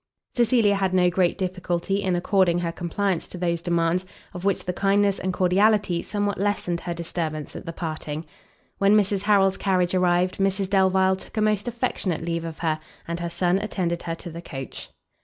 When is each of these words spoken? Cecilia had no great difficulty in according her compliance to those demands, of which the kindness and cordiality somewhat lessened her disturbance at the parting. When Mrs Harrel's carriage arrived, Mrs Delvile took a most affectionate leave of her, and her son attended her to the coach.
Cecilia 0.33 0.73
had 0.73 0.95
no 0.95 1.11
great 1.11 1.37
difficulty 1.37 2.01
in 2.01 2.15
according 2.15 2.57
her 2.57 2.71
compliance 2.71 3.27
to 3.27 3.37
those 3.37 3.61
demands, 3.61 4.03
of 4.33 4.43
which 4.43 4.65
the 4.65 4.73
kindness 4.73 5.19
and 5.19 5.31
cordiality 5.31 6.01
somewhat 6.01 6.39
lessened 6.39 6.81
her 6.81 6.93
disturbance 6.95 7.55
at 7.55 7.67
the 7.67 7.71
parting. 7.71 8.25
When 8.79 8.97
Mrs 8.97 9.21
Harrel's 9.21 9.57
carriage 9.57 9.93
arrived, 9.93 10.39
Mrs 10.39 10.71
Delvile 10.71 11.17
took 11.17 11.37
a 11.37 11.41
most 11.43 11.67
affectionate 11.67 12.23
leave 12.25 12.45
of 12.45 12.57
her, 12.57 12.79
and 13.07 13.19
her 13.19 13.29
son 13.29 13.59
attended 13.59 14.01
her 14.01 14.15
to 14.15 14.31
the 14.31 14.41
coach. 14.41 14.89